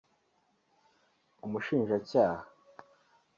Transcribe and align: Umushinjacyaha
Umushinjacyaha 1.45 2.41